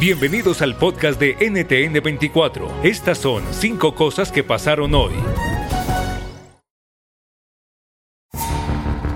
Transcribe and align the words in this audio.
Bienvenidos 0.00 0.62
al 0.62 0.76
podcast 0.76 1.20
de 1.20 1.36
NTN24. 1.36 2.84
Estas 2.84 3.18
son 3.18 3.42
cinco 3.50 3.94
cosas 3.94 4.32
que 4.32 4.42
pasaron 4.42 4.94
hoy. 4.94 5.12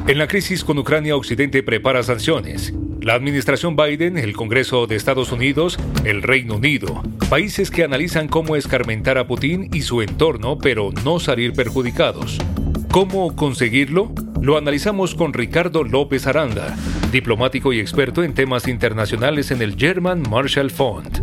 En 0.07 0.19
la 0.19 0.27
crisis 0.27 0.63
con 0.63 0.79
Ucrania, 0.79 1.17
Occidente 1.17 1.63
prepara 1.63 2.03
sanciones. 2.03 2.75
La 3.01 3.15
administración 3.15 3.77
Biden, 3.77 4.19
el 4.19 4.37
Congreso 4.37 4.87
de 4.87 4.97
Estados 4.97 5.33
Unidos, 5.33 5.79
el 6.05 6.21
Reino 6.21 6.57
Unido, 6.57 7.03
países 7.31 7.71
que 7.71 7.83
analizan 7.83 8.29
cómo 8.29 8.55
escarmentar 8.55 9.17
a 9.17 9.27
Putin 9.27 9.71
y 9.73 9.81
su 9.81 10.03
entorno, 10.03 10.59
pero 10.59 10.91
no 11.03 11.19
salir 11.19 11.55
perjudicados. 11.55 12.39
¿Cómo 12.91 13.35
conseguirlo? 13.35 14.13
Lo 14.43 14.59
analizamos 14.59 15.15
con 15.15 15.33
Ricardo 15.33 15.83
López 15.83 16.27
Aranda, 16.27 16.77
diplomático 17.15 17.73
y 17.73 17.79
experto 17.79 18.25
en 18.25 18.35
temas 18.35 18.67
internacionales 18.67 19.53
en 19.53 19.63
el 19.63 19.77
German 19.77 20.23
Marshall 20.29 20.71
Fund. 20.71 21.23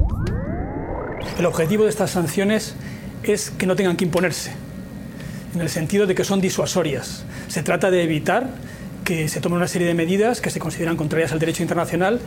El 1.38 1.46
objetivo 1.46 1.84
de 1.84 1.90
estas 1.90 2.12
sanciones 2.12 2.76
es 3.24 3.52
que 3.52 3.68
no 3.68 3.76
tengan 3.76 3.98
que 3.98 4.06
imponerse, 4.06 4.54
en 5.54 5.60
el 5.60 5.68
sentido 5.68 6.08
de 6.08 6.16
que 6.16 6.24
son 6.24 6.40
disuasorias. 6.40 7.26
Se 7.50 7.62
trata 7.62 7.92
de 7.92 8.04
evitar 8.04 8.48
que 9.04 9.28
se 9.28 9.42
tomen 9.42 9.58
una 9.58 9.68
serie 9.68 9.86
de 9.86 9.94
medidas 9.94 10.40
que 10.40 10.50
se 10.50 10.60
consideran 10.60 10.96
contrarias 10.96 11.34
al 11.34 11.40
derecho 11.40 11.62
internacional 11.62 12.22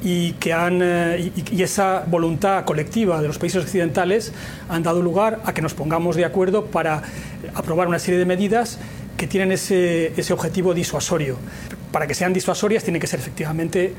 y 0.00 0.32
que 0.34 0.52
han 0.52 0.80
eh, 0.80 1.32
y, 1.34 1.62
esa 1.62 2.04
voluntad 2.06 2.64
colectiva 2.64 3.20
de 3.20 3.26
los 3.26 3.38
países 3.38 3.64
occidentales 3.64 4.32
han 4.68 4.84
dado 4.84 5.02
lugar 5.02 5.40
a 5.44 5.54
que 5.54 5.62
nos 5.62 5.74
pongamos 5.74 6.14
de 6.14 6.24
acuerdo 6.24 6.66
para 6.66 7.02
aprobar 7.54 7.88
una 7.88 7.98
serie 7.98 8.20
de 8.20 8.26
medidas 8.26 8.78
que 9.18 9.26
tienen 9.26 9.52
ese, 9.52 10.18
ese 10.18 10.32
objetivo 10.32 10.72
disuasorio. 10.72 11.36
Para 11.92 12.06
que 12.06 12.14
sean 12.14 12.32
disuasorias 12.32 12.84
tienen 12.84 13.00
que 13.00 13.06
ser 13.06 13.20
efectivamente 13.20 13.92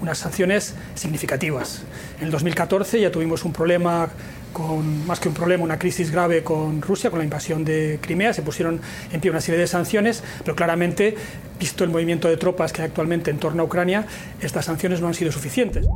unas 0.00 0.18
sanciones 0.18 0.74
significativas. 0.94 1.82
En 2.18 2.26
el 2.26 2.30
2014 2.30 3.00
ya 3.00 3.10
tuvimos 3.10 3.44
un 3.44 3.52
problema 3.52 4.08
con, 4.52 5.06
más 5.06 5.20
que 5.20 5.28
un 5.28 5.34
problema, 5.34 5.64
una 5.64 5.78
crisis 5.78 6.10
grave 6.10 6.42
con 6.42 6.80
Rusia, 6.80 7.10
con 7.10 7.18
la 7.18 7.24
invasión 7.24 7.64
de 7.64 7.98
Crimea, 8.00 8.32
se 8.32 8.42
pusieron 8.42 8.80
en 9.12 9.20
pie 9.20 9.30
una 9.30 9.40
serie 9.40 9.60
de 9.60 9.66
sanciones, 9.66 10.22
pero 10.44 10.54
claramente, 10.54 11.14
visto 11.58 11.84
el 11.84 11.90
movimiento 11.90 12.28
de 12.28 12.36
tropas 12.36 12.72
que 12.72 12.82
hay 12.82 12.88
actualmente 12.88 13.30
en 13.30 13.38
torno 13.38 13.62
a 13.62 13.66
Ucrania, 13.66 14.06
estas 14.40 14.64
sanciones 14.64 15.00
no 15.00 15.08
han 15.08 15.14
sido 15.14 15.32
suficientes. 15.32 15.86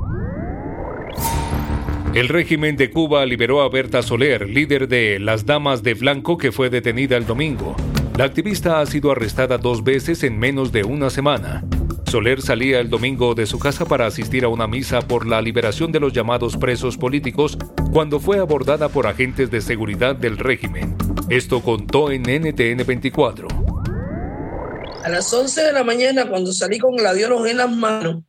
El 2.12 2.28
régimen 2.28 2.76
de 2.76 2.91
Cuba 2.91 3.25
liberó 3.25 3.62
a 3.62 3.69
Berta 3.69 4.03
Soler, 4.03 4.48
líder 4.48 4.88
de 4.88 5.21
Las 5.21 5.47
Damas 5.47 5.84
de 5.84 5.94
Blanco, 5.94 6.38
que 6.38 6.50
fue 6.50 6.69
detenida 6.69 7.16
el 7.16 7.25
domingo. 7.25 7.76
La 8.19 8.25
activista 8.25 8.81
ha 8.81 8.87
sido 8.87 9.12
arrestada 9.12 9.59
dos 9.59 9.84
veces 9.84 10.25
en 10.25 10.37
menos 10.37 10.72
de 10.72 10.82
una 10.82 11.09
semana. 11.09 11.65
Soler 12.10 12.43
salía 12.43 12.81
el 12.81 12.91
domingo 12.91 13.37
de 13.37 13.47
su 13.47 13.60
casa 13.60 13.84
para 13.84 14.06
asistir 14.06 14.44
a 14.44 14.49
una 14.49 14.66
misa 14.66 15.03
por 15.03 15.25
la 15.25 15.41
liberación 15.41 15.93
de 15.93 16.00
los 16.00 16.12
llamados 16.12 16.56
presos 16.56 16.97
políticos 16.97 17.56
cuando 17.93 18.19
fue 18.19 18.41
abordada 18.41 18.88
por 18.88 19.06
agentes 19.06 19.53
de 19.53 19.60
seguridad 19.60 20.16
del 20.16 20.37
régimen. 20.37 20.97
Esto 21.28 21.62
contó 21.62 22.10
en 22.10 22.22
NTN 22.22 22.84
24. 22.84 23.47
A 25.04 25.09
las 25.09 25.32
11 25.32 25.62
de 25.62 25.72
la 25.72 25.84
mañana, 25.84 26.28
cuando 26.28 26.53
salí 26.53 26.81
con 26.81 26.97
gladiolos 26.97 27.47
en 27.47 27.59
las 27.59 27.70
manos, 27.70 28.25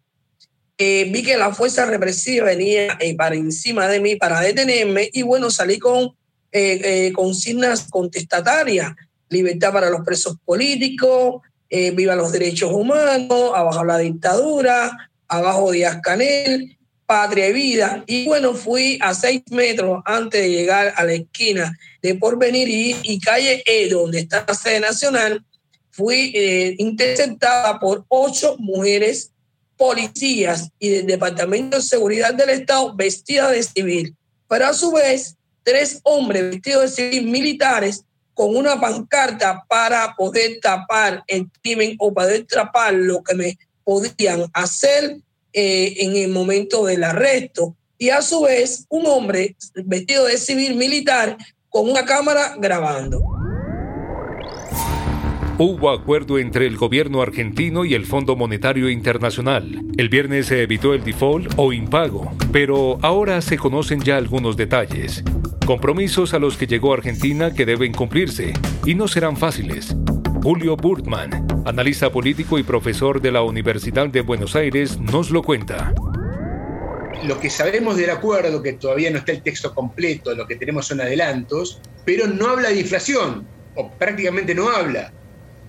eh, 0.82 1.10
vi 1.12 1.24
que 1.24 1.38
la 1.38 1.54
fuerza 1.54 1.86
represiva 1.86 2.46
venía 2.46 2.98
eh, 3.00 3.16
para 3.16 3.36
encima 3.36 3.88
de 3.88 4.00
mí 4.00 4.16
para 4.16 4.40
detenerme 4.42 5.10
y 5.14 5.22
bueno, 5.22 5.50
salí 5.50 5.78
con 5.78 6.16
eh, 6.52 7.12
consignas 7.14 7.88
contestatarias 7.90 8.94
libertad 9.32 9.72
para 9.74 9.90
los 9.90 10.02
presos 10.02 10.38
políticos, 10.46 11.42
eh, 11.70 11.92
viva 11.92 12.16
los 12.16 12.32
derechos 12.32 12.72
humanos, 12.72 13.52
abajo 13.56 13.84
la 13.84 13.98
dictadura, 13.98 15.10
abajo 15.28 15.72
Díaz 15.72 16.00
Canel, 16.04 16.78
patria 17.06 17.48
y 17.48 17.54
vida. 17.54 18.04
Y 18.06 18.26
bueno, 18.26 18.54
fui 18.54 19.00
a 19.02 19.14
seis 19.14 19.42
metros 19.50 20.02
antes 20.06 20.42
de 20.42 20.50
llegar 20.50 20.94
a 20.96 21.06
la 21.06 21.14
esquina 21.14 21.76
de 22.02 22.16
Porvenir 22.16 22.68
y, 22.70 22.96
y 23.04 23.20
calle 23.20 23.64
E, 23.66 23.90
donde 23.90 24.20
está 24.20 24.46
la 24.46 24.54
sede 24.54 24.82
nacional, 24.82 25.44
fui 25.90 26.32
eh, 26.36 26.76
interceptada 26.78 27.80
por 27.80 28.06
ocho 28.10 28.58
mujeres 28.60 29.32
policías 29.82 30.70
y 30.78 30.90
del 30.90 31.08
Departamento 31.08 31.78
de 31.78 31.82
Seguridad 31.82 32.36
del 32.36 32.52
Estado 32.52 32.94
vestidas 32.96 33.50
de 33.50 33.64
civil, 33.64 34.16
pero 34.48 34.68
a 34.68 34.76
su 34.76 34.92
vez 34.92 35.36
tres 35.64 36.00
hombres 36.04 36.52
vestidos 36.52 36.84
de 36.84 36.90
civil 36.90 37.26
militares 37.26 38.04
con 38.36 38.56
una 38.56 38.80
pancarta 38.80 39.66
para 39.68 40.16
poder 40.16 40.60
tapar 40.62 41.24
el 41.26 41.48
crimen 41.64 41.96
o 41.98 42.14
poder 42.14 42.46
tapar 42.46 42.94
lo 42.94 43.24
que 43.24 43.34
me 43.34 43.58
podían 43.84 44.46
hacer 44.54 45.18
eh, 45.52 45.96
en 45.98 46.16
el 46.16 46.30
momento 46.30 46.86
del 46.86 47.04
arresto. 47.04 47.76
Y 47.98 48.10
a 48.10 48.22
su 48.22 48.42
vez, 48.42 48.86
un 48.88 49.08
hombre 49.08 49.56
vestido 49.74 50.26
de 50.26 50.38
civil 50.38 50.76
militar 50.76 51.40
con 51.70 51.90
una 51.90 52.06
cámara 52.06 52.56
grabando. 52.60 53.41
Hubo 55.64 55.92
acuerdo 55.92 56.40
entre 56.40 56.66
el 56.66 56.76
gobierno 56.76 57.22
argentino 57.22 57.86
y 57.86 57.94
el 57.94 58.08
Fondo 58.08 58.36
Monetario 58.36 58.90
Internacional. 58.90 59.80
El 59.96 60.10
viernes 60.10 60.48
se 60.48 60.64
evitó 60.64 60.96
el 60.96 61.04
default 61.04 61.54
o 61.56 61.72
impago, 61.72 62.36
pero 62.52 62.98
ahora 63.04 63.40
se 63.44 63.60
conocen 63.60 64.02
ya 64.02 64.18
algunos 64.18 64.58
detalles. 64.58 65.24
Compromisos 65.68 66.34
a 66.34 66.40
los 66.40 66.58
que 66.58 66.66
llegó 66.66 66.96
Argentina 66.96 67.54
que 67.54 67.68
deben 67.68 67.94
cumplirse 67.94 68.54
y 68.88 68.96
no 68.96 69.08
serán 69.08 69.38
fáciles. 69.38 69.96
Julio 70.42 70.76
Burtman, 70.78 71.46
analista 71.68 72.12
político 72.12 72.58
y 72.58 72.64
profesor 72.64 73.22
de 73.22 73.32
la 73.32 73.44
Universidad 73.44 74.08
de 74.08 74.22
Buenos 74.22 74.56
Aires, 74.56 75.00
nos 75.00 75.30
lo 75.30 75.44
cuenta. 75.44 75.94
Lo 77.24 77.40
que 77.40 77.52
sabemos 77.52 77.98
del 77.98 78.10
acuerdo, 78.10 78.64
que 78.64 78.74
todavía 78.74 79.12
no 79.12 79.20
está 79.20 79.32
el 79.32 79.44
texto 79.44 79.76
completo, 79.76 80.34
lo 80.34 80.48
que 80.48 80.56
tenemos 80.56 80.88
son 80.88 81.02
adelantos, 81.02 81.80
pero 82.04 82.26
no 82.26 82.48
habla 82.48 82.70
de 82.70 82.80
inflación, 82.80 83.46
o 83.76 83.92
prácticamente 83.92 84.56
no 84.56 84.68
habla. 84.68 85.14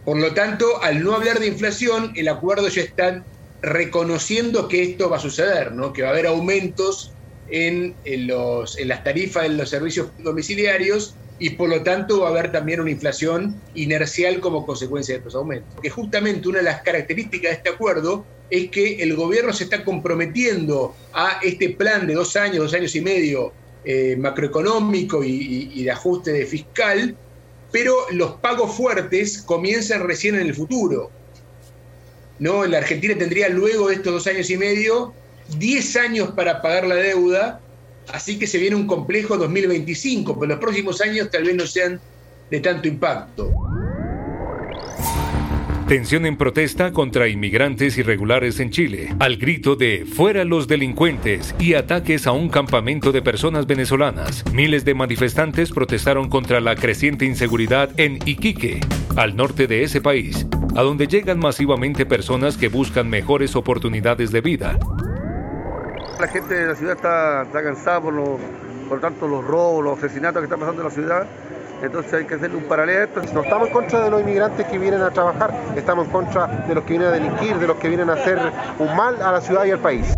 Por 0.04 0.18
lo 0.18 0.34
tanto, 0.34 0.82
al 0.82 1.02
no 1.02 1.14
hablar 1.14 1.38
de 1.38 1.46
inflación, 1.46 2.12
el 2.16 2.28
acuerdo 2.28 2.68
ya 2.68 2.82
está 2.82 3.24
reconociendo 3.60 4.66
que 4.66 4.82
esto 4.82 5.08
va 5.08 5.18
a 5.18 5.20
suceder, 5.20 5.72
¿no? 5.72 5.92
que 5.92 6.02
va 6.02 6.08
a 6.08 6.10
haber 6.12 6.26
aumentos 6.26 7.12
en, 7.48 7.94
en 8.04 8.88
las 8.88 9.04
tarifas 9.04 9.44
de 9.44 9.50
los 9.50 9.70
servicios 9.70 10.08
domiciliarios 10.18 11.14
y 11.38 11.50
por 11.50 11.68
lo 11.68 11.82
tanto 11.82 12.20
va 12.20 12.28
a 12.28 12.30
haber 12.30 12.52
también 12.52 12.80
una 12.80 12.90
inflación 12.90 13.60
inercial 13.74 14.40
como 14.40 14.64
consecuencia 14.66 15.14
de 15.14 15.18
estos 15.18 15.34
aumentos. 15.34 15.74
Que 15.82 15.90
justamente 15.90 16.48
una 16.48 16.58
de 16.58 16.64
las 16.64 16.82
características 16.82 17.50
de 17.50 17.56
este 17.56 17.70
acuerdo 17.70 18.24
es 18.50 18.70
que 18.70 19.02
el 19.02 19.16
gobierno 19.16 19.52
se 19.52 19.64
está 19.64 19.84
comprometiendo 19.84 20.94
a 21.12 21.40
este 21.42 21.70
plan 21.70 22.06
de 22.06 22.14
dos 22.14 22.36
años, 22.36 22.58
dos 22.58 22.74
años 22.74 22.94
y 22.94 23.00
medio 23.00 23.52
eh, 23.84 24.14
macroeconómico 24.16 25.24
y, 25.24 25.82
de 25.82 25.90
ajuste 25.90 26.46
fiscal, 26.46 27.16
pero 27.72 27.96
los 28.10 28.32
pagos 28.32 28.76
fuertes 28.76 29.42
comienzan 29.42 30.06
recién 30.06 30.36
en 30.36 30.42
el 30.42 30.54
futuro. 30.54 31.10
¿no? 32.38 32.64
La 32.66 32.78
Argentina 32.78 33.16
tendría 33.16 33.48
luego 33.48 33.88
de 33.88 33.94
estos 33.94 34.12
dos 34.12 34.26
años 34.26 34.50
y 34.50 34.56
medio 34.56 35.14
10 35.58 35.96
años 35.96 36.30
para 36.32 36.62
pagar 36.62 36.86
la 36.86 36.96
deuda, 36.96 37.60
así 38.12 38.38
que 38.38 38.46
se 38.46 38.58
viene 38.58 38.76
un 38.76 38.86
complejo 38.86 39.36
2025, 39.36 40.34
pero 40.38 40.46
los 40.46 40.60
próximos 40.60 41.00
años 41.00 41.30
tal 41.30 41.44
vez 41.44 41.54
no 41.56 41.66
sean 41.66 42.00
de 42.50 42.60
tanto 42.60 42.88
impacto. 42.88 43.50
Tensión 45.92 46.24
en 46.24 46.38
protesta 46.38 46.90
contra 46.90 47.28
inmigrantes 47.28 47.98
irregulares 47.98 48.60
en 48.60 48.70
Chile, 48.70 49.14
al 49.20 49.36
grito 49.36 49.76
de 49.76 50.06
fuera 50.06 50.42
los 50.42 50.66
delincuentes 50.66 51.54
y 51.58 51.74
ataques 51.74 52.26
a 52.26 52.32
un 52.32 52.48
campamento 52.48 53.12
de 53.12 53.20
personas 53.20 53.66
venezolanas. 53.66 54.42
Miles 54.54 54.86
de 54.86 54.94
manifestantes 54.94 55.70
protestaron 55.70 56.30
contra 56.30 56.62
la 56.62 56.76
creciente 56.76 57.26
inseguridad 57.26 57.90
en 57.98 58.20
Iquique, 58.24 58.80
al 59.18 59.36
norte 59.36 59.66
de 59.66 59.82
ese 59.82 60.00
país, 60.00 60.46
a 60.74 60.80
donde 60.80 61.08
llegan 61.08 61.38
masivamente 61.38 62.06
personas 62.06 62.56
que 62.56 62.68
buscan 62.68 63.10
mejores 63.10 63.54
oportunidades 63.54 64.32
de 64.32 64.40
vida. 64.40 64.78
La 66.18 66.28
gente 66.28 66.54
de 66.54 66.68
la 66.68 66.74
ciudad 66.74 66.96
está, 66.96 67.62
cansada 67.62 68.00
por, 68.00 68.14
por 68.88 68.98
tanto 69.02 69.28
los 69.28 69.44
robos, 69.44 69.84
los 69.84 69.98
asesinatos 69.98 70.40
que 70.40 70.44
están 70.44 70.60
pasando 70.60 70.80
en 70.80 70.88
la 70.88 70.94
ciudad. 70.94 71.26
Entonces 71.82 72.14
hay 72.14 72.24
que 72.24 72.34
hacerle 72.34 72.56
un 72.56 72.64
paralelo 72.64 73.08
a. 73.16 73.32
No 73.32 73.42
estamos 73.42 73.68
en 73.68 73.74
contra 73.74 74.04
de 74.04 74.10
los 74.10 74.20
inmigrantes 74.20 74.66
que 74.66 74.78
vienen 74.78 75.02
a 75.02 75.10
trabajar, 75.10 75.52
estamos 75.76 76.06
en 76.06 76.12
contra 76.12 76.46
de 76.46 76.74
los 76.74 76.84
que 76.84 76.90
vienen 76.90 77.08
a 77.08 77.10
delinquir, 77.10 77.56
de 77.56 77.66
los 77.66 77.76
que 77.76 77.88
vienen 77.88 78.08
a 78.08 78.14
hacer 78.14 78.38
un 78.78 78.96
mal 78.96 79.20
a 79.20 79.32
la 79.32 79.40
ciudad 79.40 79.64
y 79.64 79.72
al 79.72 79.80
país. 79.80 80.14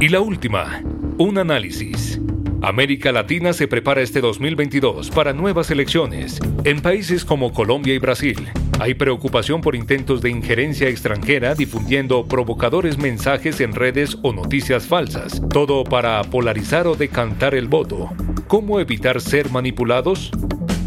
Y 0.00 0.08
la 0.08 0.20
última, 0.20 0.82
un 1.18 1.38
análisis. 1.38 2.20
América 2.62 3.10
Latina 3.10 3.54
se 3.54 3.68
prepara 3.68 4.02
este 4.02 4.20
2022 4.20 5.10
para 5.10 5.32
nuevas 5.32 5.70
elecciones. 5.70 6.38
En 6.64 6.82
países 6.82 7.24
como 7.24 7.52
Colombia 7.52 7.94
y 7.94 7.98
Brasil, 7.98 8.48
hay 8.78 8.94
preocupación 8.94 9.62
por 9.62 9.74
intentos 9.74 10.20
de 10.20 10.30
injerencia 10.30 10.88
extranjera 10.88 11.54
difundiendo 11.54 12.26
provocadores 12.26 12.98
mensajes 12.98 13.60
en 13.60 13.74
redes 13.74 14.18
o 14.22 14.32
noticias 14.32 14.86
falsas, 14.86 15.42
todo 15.50 15.84
para 15.84 16.22
polarizar 16.24 16.86
o 16.86 16.94
decantar 16.94 17.54
el 17.54 17.66
voto. 17.66 18.10
¿Cómo 18.50 18.80
evitar 18.80 19.20
ser 19.20 19.48
manipulados? 19.48 20.32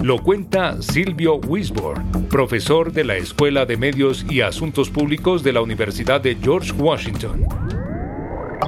Lo 0.02 0.22
cuenta 0.22 0.82
Silvio 0.82 1.38
Wisborne, 1.38 2.28
profesor 2.28 2.92
de 2.92 3.06
la 3.06 3.16
Escuela 3.16 3.66
de 3.66 3.78
Medios 3.78 4.26
y 4.30 4.42
Asuntos 4.42 4.90
Públicos 4.90 5.44
de 5.44 5.54
la 5.54 5.62
Universidad 5.62 6.20
de 6.20 6.36
George 6.36 6.74
Washington. 6.74 7.63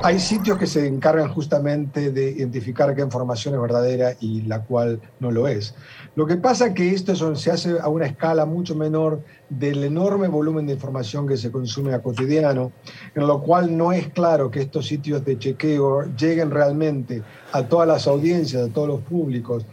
Hay 0.04 0.20
sitios 0.20 0.58
que 0.58 0.68
se 0.68 0.88
encargan 0.88 1.30
justamente 1.30 2.12
de 2.12 2.32
identificar 2.32 2.94
qué 2.96 3.02
información 3.02 3.54
es 3.54 3.62
verdadera 3.62 4.16
y 4.20 4.42
la 4.42 4.64
cual 4.64 5.00
no 5.20 5.32
lo 5.32 5.48
es. 5.48 5.76
Lo 6.16 6.26
que 6.26 6.38
pasa 6.38 6.68
es 6.68 6.74
que 6.74 6.92
esto 6.92 7.36
se 7.36 7.52
hace 7.52 7.80
a 7.80 7.88
una 7.88 8.06
escala 8.06 8.46
mucho 8.46 8.76
menor 8.76 9.24
del 9.50 9.84
enorme 9.84 10.28
volumen 10.28 10.66
de 10.66 10.74
información 10.74 11.28
que 11.28 11.38
se 11.38 11.52
consume 11.52 11.94
a 11.94 12.02
cotidiano, 12.02 12.72
en 13.14 13.28
lo 13.28 13.42
cual 13.42 13.76
no 13.76 13.92
es 13.92 14.08
claro 14.10 14.50
que 14.50 14.62
estos 14.62 14.88
sitios 14.88 15.24
de 15.24 15.38
chequeo 15.38 16.04
lleguen 16.16 16.52
realmente 16.52 17.22
a 17.52 17.64
todas 17.64 17.88
las 17.88 18.08
audiencias, 18.08 18.70
a 18.70 18.74
todos 18.74 18.88
los 18.88 19.02
públicos. 19.02 19.66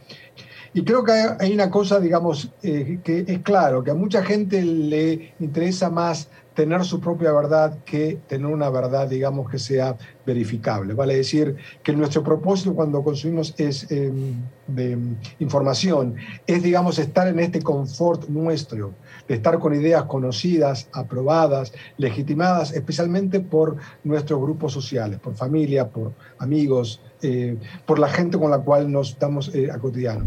Y 0.75 0.85
creo 0.85 1.05
que 1.05 1.13
hay 1.13 1.53
una 1.53 1.71
cosa, 1.71 2.01
digamos, 2.01 2.51
eh, 2.63 2.99
que 3.05 3.25
es 3.27 3.41
claro, 3.41 3.85
que 3.85 3.91
a 3.91 3.95
mucha 3.95 4.25
gente 4.25 4.63
le 4.63 5.35
interesa 5.39 5.91
más 5.91 6.29
tener 6.55 6.85
su 6.85 7.01
propia 7.01 7.33
verdad 7.33 7.79
que 7.85 8.19
tener 8.27 8.47
una 8.47 8.71
verdad, 8.71 9.09
digamos, 9.09 9.51
que 9.51 9.59
sea 9.59 9.97
verificable. 10.27 10.95
Vale 10.95 11.17
decir 11.17 11.57
que 11.83 11.93
nuestro 11.93 12.23
propósito 12.23 12.75
cuando 12.75 13.03
consumimos 13.03 13.55
es, 13.59 13.91
em, 13.91 14.35
de 14.67 14.99
información 15.39 16.15
es, 16.47 16.63
digamos, 16.63 16.99
estar 16.99 17.27
en 17.29 17.39
este 17.39 17.63
confort 17.63 18.29
nuestro, 18.29 18.95
de 19.29 19.35
estar 19.35 19.59
con 19.59 19.75
ideas 19.75 20.05
conocidas, 20.05 20.89
aprobadas, 20.93 21.73
legitimadas, 21.97 22.73
especialmente 22.73 23.41
por 23.41 23.77
nuestros 24.05 24.41
grupos 24.41 24.73
sociales, 24.73 25.19
por 25.21 25.35
familia, 25.35 25.89
por 25.89 26.13
amigos, 26.39 27.01
eh, 27.23 27.57
por 27.87 27.99
la 27.99 28.09
gente 28.09 28.39
con 28.39 28.51
la 28.51 28.59
cual 28.59 28.91
nos 28.91 29.11
estamos 29.11 29.55
eh, 29.55 29.71
a 29.71 29.79
cotidiano. 29.79 30.27